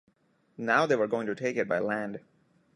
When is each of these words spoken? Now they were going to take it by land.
Now 0.57 0.87
they 0.87 0.95
were 0.95 1.05
going 1.05 1.27
to 1.27 1.35
take 1.35 1.57
it 1.57 1.67
by 1.67 1.77
land. 1.77 2.21